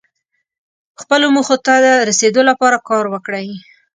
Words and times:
خپلو 1.01 1.27
موخو 1.35 1.57
ته 1.65 1.73
رسیدو 2.09 2.41
لپاره 2.49 2.77
کار 2.89 3.05
وکړئ. 3.09 3.47